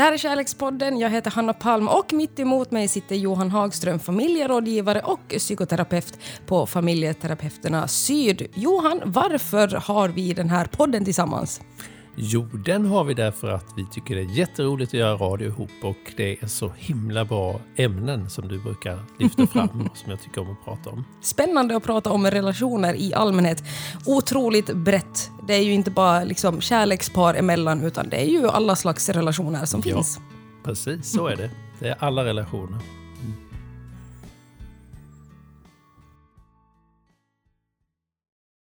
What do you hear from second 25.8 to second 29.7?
bara liksom kärlekspar emellan utan det är ju alla slags relationer